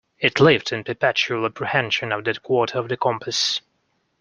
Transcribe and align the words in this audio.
It 0.17 0.39
lived 0.39 0.71
in 0.71 0.83
perpetual 0.83 1.45
apprehension 1.45 2.11
of 2.11 2.23
that 2.23 2.41
quarter 2.41 2.79
of 2.79 2.89
the 2.89 2.97
compass. 2.97 3.61